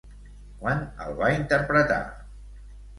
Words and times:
Quan 0.61 0.81
el 1.07 1.15
va 1.21 1.29
interpretar? 1.37 2.03